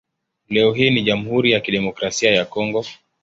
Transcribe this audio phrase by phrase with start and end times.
[0.49, 2.85] Leo hii ni Jamhuri ya Kidemokrasia ya Kongo.